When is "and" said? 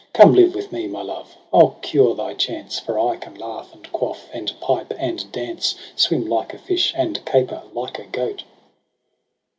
3.71-3.83, 4.33-4.51, 4.97-5.31, 6.97-7.23